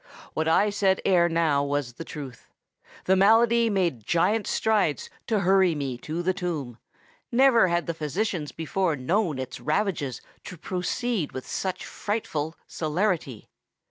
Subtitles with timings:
[0.33, 2.47] "What I said ere now was the truth.
[3.05, 6.79] The malady made giant strides to hurry me to the tomb:
[7.31, 13.47] never had the physicians before known its ravages to proceed with such frightful celerity.